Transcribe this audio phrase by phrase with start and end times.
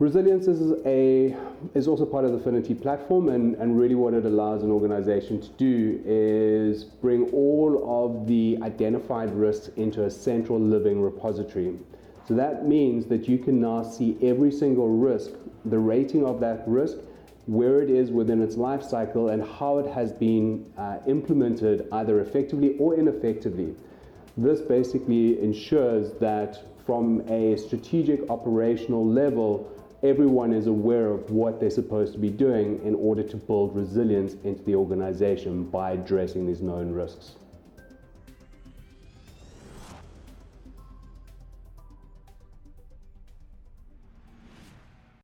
[0.00, 1.36] Resilience is a
[1.74, 5.40] is also part of the Finity platform, and, and really what it allows an organization
[5.40, 11.78] to do is bring all of the identified risks into a central living repository.
[12.26, 15.30] So that means that you can now see every single risk,
[15.64, 16.96] the rating of that risk,
[17.46, 22.20] where it is within its life cycle, and how it has been uh, implemented either
[22.20, 23.76] effectively or ineffectively.
[24.36, 29.70] This basically ensures that from a strategic operational level,
[30.04, 34.34] everyone is aware of what they're supposed to be doing in order to build resilience
[34.44, 37.36] into the organization by addressing these known risks.